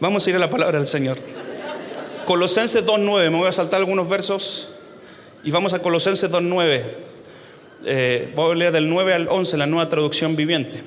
[0.00, 1.18] Vamos a ir a la palabra del Señor.
[2.24, 4.68] Colosenses 2.9, me voy a saltar algunos versos
[5.44, 6.82] y vamos a Colosenses 2.9.
[7.84, 10.82] Eh, voy a leer del 9 al 11, la nueva traducción viviente.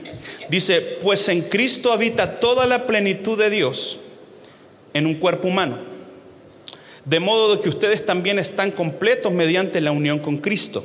[0.49, 3.99] Dice, pues en Cristo habita toda la plenitud de Dios
[4.95, 5.77] en un cuerpo humano.
[7.05, 10.83] De modo que ustedes también están completos mediante la unión con Cristo,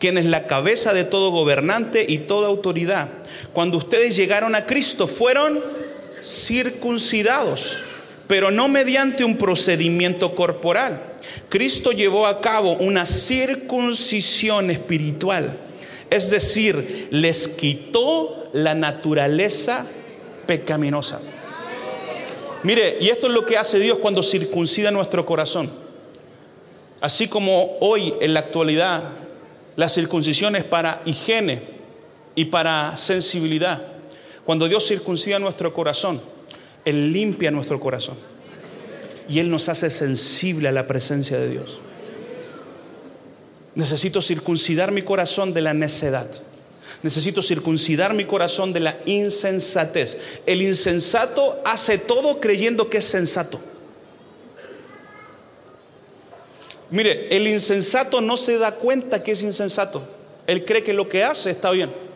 [0.00, 3.08] quien es la cabeza de todo gobernante y toda autoridad.
[3.52, 5.78] Cuando ustedes llegaron a Cristo, fueron
[6.22, 7.78] circuncidados,
[8.26, 11.00] pero no mediante un procedimiento corporal.
[11.48, 15.56] Cristo llevó a cabo una circuncisión espiritual,
[16.10, 19.86] es decir, les quitó la naturaleza
[20.46, 21.20] pecaminosa.
[22.62, 25.70] Mire, y esto es lo que hace Dios cuando circuncida nuestro corazón.
[27.00, 29.02] Así como hoy en la actualidad
[29.76, 31.62] la circuncisión es para higiene
[32.34, 33.82] y para sensibilidad.
[34.50, 36.20] Cuando Dios circuncida nuestro corazón,
[36.84, 38.16] Él limpia nuestro corazón.
[39.28, 41.78] Y Él nos hace sensible a la presencia de Dios.
[43.76, 46.28] Necesito circuncidar mi corazón de la necedad.
[47.04, 50.18] Necesito circuncidar mi corazón de la insensatez.
[50.46, 53.60] El insensato hace todo creyendo que es sensato.
[56.90, 60.02] Mire, el insensato no se da cuenta que es insensato.
[60.48, 62.09] Él cree que lo que hace está bien.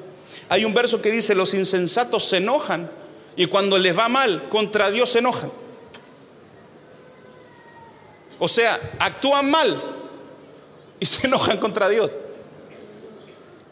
[0.49, 2.91] Hay un verso que dice, los insensatos se enojan
[3.37, 5.51] y cuando les va mal, contra Dios se enojan.
[8.39, 9.81] O sea, actúan mal
[11.01, 12.11] y se enojan contra Dios.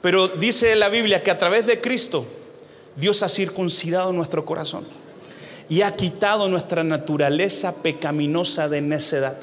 [0.00, 2.26] Pero dice la Biblia que a través de Cristo
[2.96, 4.84] Dios ha circuncidado nuestro corazón
[5.68, 9.38] y ha quitado nuestra naturaleza pecaminosa de necedad.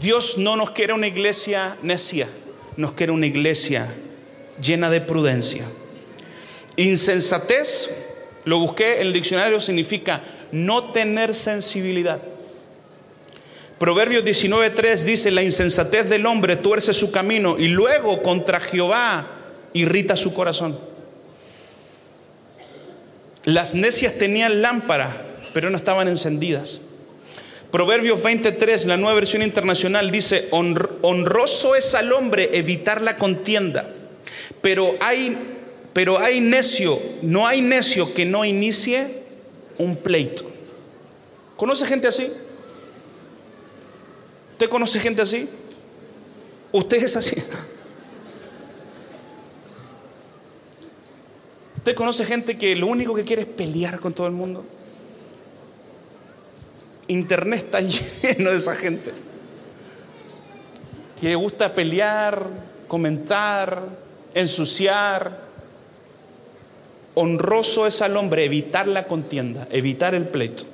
[0.00, 2.28] Dios no nos quiere una iglesia necia,
[2.76, 3.92] nos quiere una iglesia
[4.60, 5.64] llena de prudencia.
[6.76, 8.04] Insensatez,
[8.44, 12.20] lo busqué en el diccionario, significa no tener sensibilidad.
[13.78, 19.26] Proverbios 19:3 dice, la insensatez del hombre tuerce su camino y luego contra Jehová
[19.72, 20.78] irrita su corazón.
[23.44, 25.10] Las necias tenían lámpara,
[25.52, 26.80] pero no estaban encendidas.
[27.72, 33.90] Proverbios 23, la nueva versión internacional, dice, honroso es al hombre evitar la contienda,
[34.60, 35.36] pero hay,
[35.92, 39.22] pero hay necio, no hay necio que no inicie
[39.78, 40.44] un pleito.
[41.56, 42.28] ¿Conoce gente así?
[44.52, 45.48] ¿Usted conoce gente así?
[46.72, 47.36] ¿Usted es así?
[51.76, 54.64] ¿Usted conoce gente que lo único que quiere es pelear con todo el mundo?
[57.08, 59.12] Internet está lleno de esa gente.
[61.20, 62.46] Que le gusta pelear,
[62.88, 63.82] comentar,
[64.32, 65.51] ensuciar.
[67.14, 70.64] Honroso es al hombre evitar la contienda, evitar el pleito.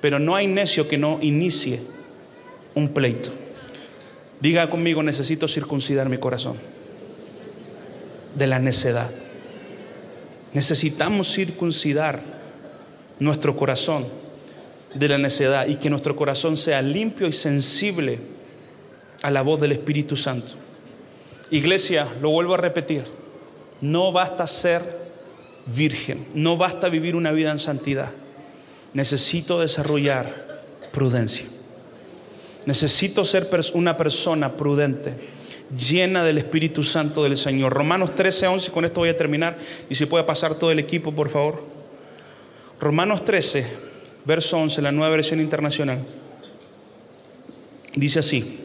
[0.00, 1.80] Pero no hay necio que no inicie
[2.74, 3.30] un pleito.
[4.40, 6.56] Diga conmigo, necesito circuncidar mi corazón
[8.34, 9.10] de la necedad.
[10.52, 12.20] Necesitamos circuncidar
[13.18, 14.04] nuestro corazón
[14.94, 18.18] de la necedad y que nuestro corazón sea limpio y sensible
[19.22, 20.52] a la voz del Espíritu Santo.
[21.50, 23.04] Iglesia, lo vuelvo a repetir,
[23.80, 25.01] no basta ser
[25.66, 28.10] virgen, no basta vivir una vida en santidad.
[28.94, 31.46] Necesito desarrollar prudencia.
[32.66, 35.14] Necesito ser una persona prudente,
[35.76, 37.72] llena del Espíritu Santo del Señor.
[37.72, 39.58] Romanos 13, 11, con esto voy a terminar.
[39.90, 41.64] Y si puede pasar todo el equipo, por favor.
[42.78, 43.66] Romanos 13,
[44.24, 46.04] verso 11, la nueva versión internacional.
[47.94, 48.60] Dice así.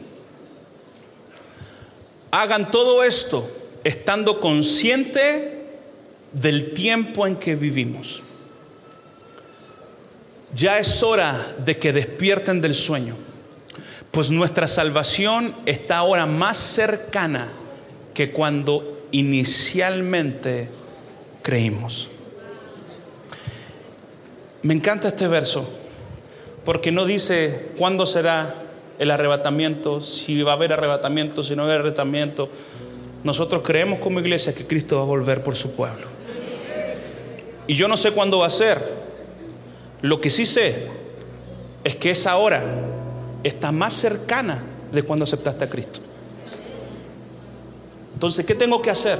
[2.30, 3.48] Hagan todo esto
[3.84, 5.57] estando consciente
[6.40, 8.22] del tiempo en que vivimos.
[10.54, 13.16] Ya es hora de que despierten del sueño
[14.10, 17.48] pues nuestra salvación está ahora más cercana
[18.14, 20.70] que cuando inicialmente
[21.42, 22.08] creímos.
[24.62, 25.72] Me encanta este verso,
[26.64, 28.54] porque no dice cuándo será
[28.98, 32.48] el arrebatamiento, si va a haber arrebatamiento, si no va a haber arrebatamiento.
[33.22, 36.17] Nosotros creemos como iglesia que Cristo va a volver por su pueblo.
[37.68, 38.82] Y yo no sé cuándo va a ser.
[40.02, 40.88] Lo que sí sé
[41.84, 42.64] es que es ahora
[43.44, 46.00] está más cercana de cuando aceptaste a Cristo.
[48.14, 49.18] Entonces, ¿qué tengo que hacer?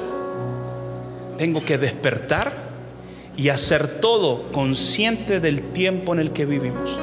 [1.36, 2.52] Tengo que despertar
[3.36, 6.98] y hacer todo consciente del tiempo en el que vivimos.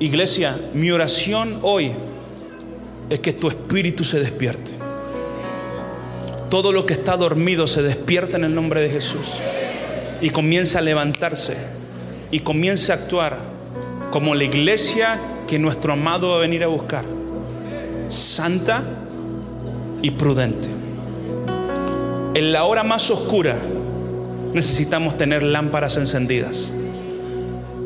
[0.00, 1.92] Iglesia, mi oración hoy
[3.08, 4.85] es que tu espíritu se despierte.
[6.56, 9.40] Todo lo que está dormido se despierta en el nombre de Jesús
[10.22, 11.54] y comienza a levantarse
[12.30, 13.36] y comienza a actuar
[14.10, 17.04] como la iglesia que nuestro amado va a venir a buscar.
[18.08, 18.82] Santa
[20.00, 20.70] y prudente.
[22.32, 23.58] En la hora más oscura
[24.54, 26.72] necesitamos tener lámparas encendidas.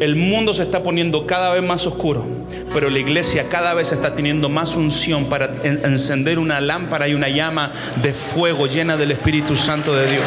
[0.01, 2.27] El mundo se está poniendo cada vez más oscuro,
[2.73, 7.29] pero la iglesia cada vez está teniendo más unción para encender una lámpara y una
[7.29, 7.71] llama
[8.03, 10.25] de fuego llena del Espíritu Santo de Dios.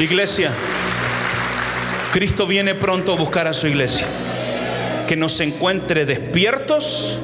[0.00, 0.50] Iglesia,
[2.12, 4.06] Cristo viene pronto a buscar a su iglesia.
[5.08, 7.16] Que nos encuentre despiertos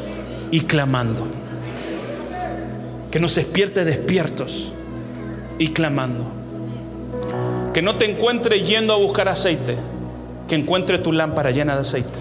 [0.51, 1.29] y clamando.
[3.11, 4.73] Que nos despierte despiertos
[5.59, 6.36] y clamando.
[7.77, 9.77] Que no te encuentre yendo a buscar aceite.
[10.49, 12.21] Que encuentre tu lámpara llena de aceite.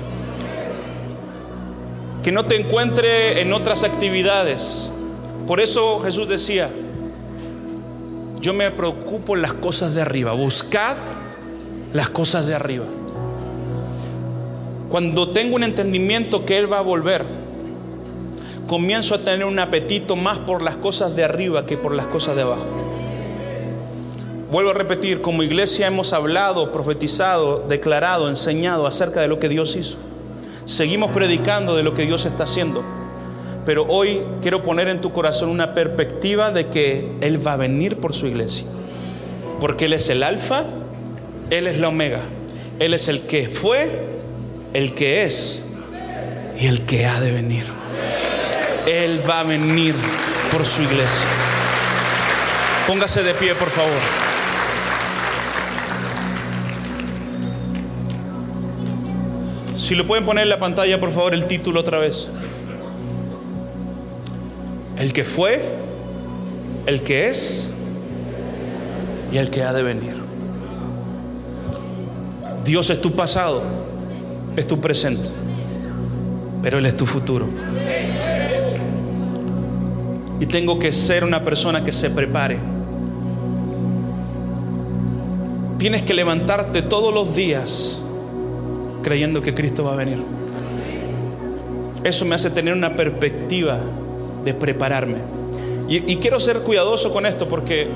[2.21, 4.91] Que no te encuentre en otras actividades.
[5.47, 6.69] Por eso Jesús decía,
[8.41, 10.33] yo me preocupo en las cosas de arriba.
[10.33, 10.97] Buscad
[11.93, 12.83] las cosas de arriba.
[14.89, 17.23] Cuando tengo un entendimiento que Él va a volver,
[18.67, 22.35] comienzo a tener un apetito más por las cosas de arriba que por las cosas
[22.35, 22.84] de abajo.
[24.51, 29.75] Vuelvo a repetir, como iglesia hemos hablado, profetizado, declarado, enseñado acerca de lo que Dios
[29.75, 29.97] hizo.
[30.65, 32.83] Seguimos predicando de lo que Dios está haciendo.
[33.65, 37.97] Pero hoy quiero poner en tu corazón una perspectiva de que Él va a venir
[37.97, 38.67] por su iglesia.
[39.59, 40.65] Porque Él es el alfa
[41.49, 42.21] él es la omega.
[42.79, 43.89] Él es el que fue,
[44.73, 45.63] el que es
[46.59, 47.65] y el que ha de venir.
[48.87, 49.95] Él va a venir
[50.51, 51.27] por su iglesia.
[52.87, 54.24] Póngase de pie, por favor.
[59.85, 62.27] Si lo pueden poner en la pantalla, por favor, el título otra vez.
[64.97, 65.61] El que fue,
[66.87, 67.69] el que es
[69.31, 70.15] y el que ha de venir.
[72.63, 73.61] Dios es tu pasado,
[74.55, 75.29] es tu presente,
[76.63, 77.47] pero Él es tu futuro.
[80.39, 82.57] Y tengo que ser una persona que se prepare.
[85.77, 87.99] Tienes que levantarte todos los días
[89.05, 90.17] creyendo que Cristo va a venir.
[92.03, 93.79] Eso me hace tener una perspectiva
[94.43, 95.17] de prepararme.
[95.87, 97.87] Y, quiero ser cuidadoso con esto porque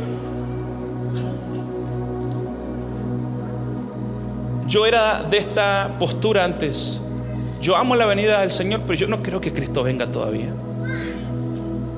[4.67, 7.01] yo era de esta postura antes.
[7.59, 10.53] Yo amo la venida del Señor, pero yo no creo que Cristo venga todavía.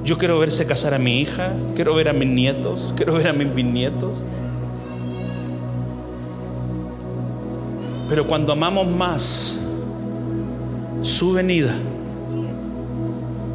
[0.05, 3.33] Yo quiero verse casar a mi hija, quiero ver a mis nietos, quiero ver a
[3.33, 4.23] mis bisnietos.
[8.11, 9.55] Pero cuando amamos más
[11.01, 11.73] su venida,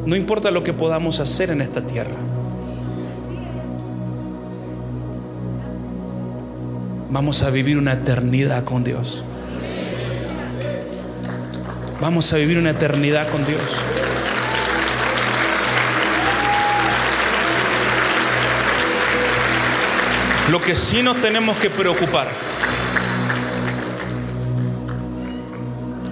[0.03, 2.15] no importa lo que podamos hacer en esta tierra,
[7.11, 9.21] vamos a vivir una eternidad con Dios.
[12.01, 13.61] Vamos a vivir una eternidad con Dios.
[20.49, 22.46] Lo que sí nos tenemos que preocupar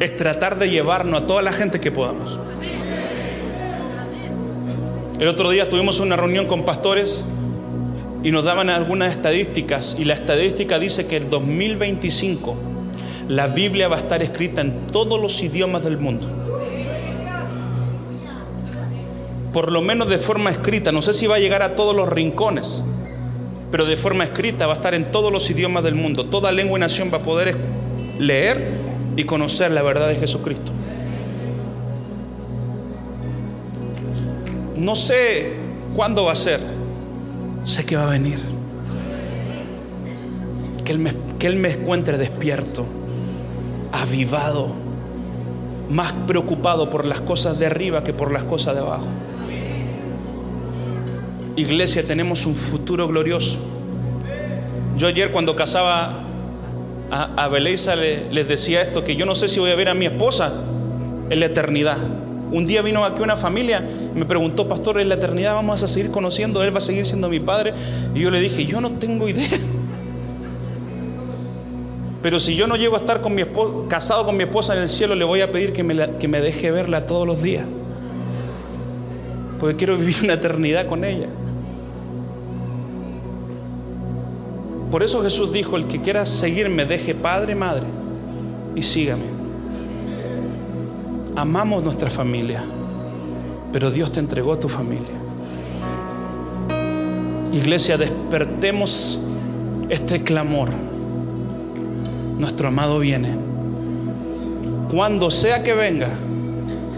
[0.06, 2.40] es tratar de llevarnos a toda la gente que podamos.
[5.20, 7.22] El otro día tuvimos una reunión con pastores
[8.24, 12.56] y nos daban algunas estadísticas y la estadística dice que el 2025
[13.30, 16.28] la Biblia va a estar escrita en todos los idiomas del mundo.
[19.54, 22.10] Por lo menos de forma escrita, no sé si va a llegar a todos los
[22.10, 22.84] rincones,
[23.72, 26.26] pero de forma escrita va a estar en todos los idiomas del mundo.
[26.26, 27.56] Toda lengua y nación va a poder
[28.20, 28.75] leer
[29.16, 30.72] y conocer la verdad de Jesucristo.
[34.78, 35.54] No sé
[35.96, 36.60] cuándo va a ser,
[37.64, 38.40] sé que va a venir.
[40.84, 42.86] Que Él me, que él me encuentre despierto,
[43.92, 44.70] avivado,
[45.90, 49.06] más preocupado por las cosas de arriba que por las cosas de abajo.
[51.56, 53.60] Iglesia, tenemos un futuro glorioso.
[54.98, 56.25] Yo ayer cuando casaba
[57.12, 59.94] a, a le, les decía esto, que yo no sé si voy a ver a
[59.94, 60.52] mi esposa
[61.30, 61.98] en la eternidad.
[62.52, 63.84] Un día vino aquí una familia,
[64.14, 67.30] me preguntó, pastor, en la eternidad vamos a seguir conociendo, él va a seguir siendo
[67.30, 67.74] mi padre.
[68.14, 69.48] Y yo le dije, yo no tengo idea.
[72.22, 74.82] Pero si yo no llego a estar con mi esposa, casado con mi esposa en
[74.82, 77.66] el cielo, le voy a pedir que me, que me deje verla todos los días.
[79.60, 81.28] Porque quiero vivir una eternidad con ella.
[84.96, 87.84] Por eso Jesús dijo, el que quiera seguirme, deje padre, madre
[88.78, 89.26] y sígame.
[91.36, 92.64] Amamos nuestra familia,
[93.74, 95.12] pero Dios te entregó tu familia.
[97.52, 99.20] Iglesia, despertemos
[99.90, 100.70] este clamor.
[102.40, 103.36] Nuestro amado viene.
[104.90, 106.12] Cuando sea que venga,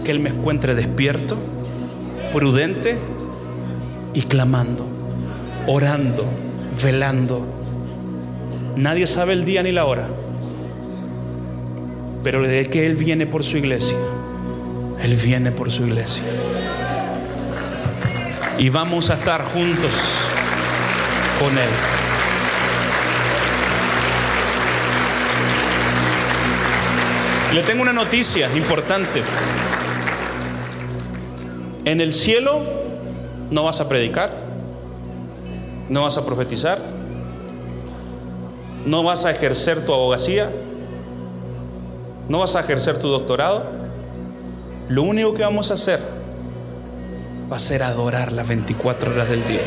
[0.04, 1.36] que Él me encuentre despierto,
[2.32, 2.96] prudente
[4.14, 4.86] y clamando,
[5.66, 6.22] orando,
[6.80, 7.57] velando.
[8.78, 10.06] Nadie sabe el día ni la hora,
[12.22, 13.98] pero de que Él viene por su iglesia,
[15.02, 16.22] Él viene por su iglesia.
[18.56, 19.90] Y vamos a estar juntos
[21.40, 21.68] con Él.
[27.54, 29.24] Le tengo una noticia importante.
[31.84, 32.62] En el cielo
[33.50, 34.30] no vas a predicar,
[35.88, 36.78] no vas a profetizar,
[38.88, 40.48] no vas a ejercer tu abogacía,
[42.28, 43.64] no vas a ejercer tu doctorado.
[44.88, 46.00] Lo único que vamos a hacer
[47.52, 49.60] va a ser adorar las 24 horas del día.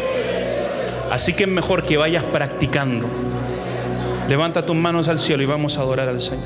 [1.11, 3.05] Así que es mejor que vayas practicando.
[4.27, 6.45] Levanta tus manos al cielo y vamos a adorar al Señor.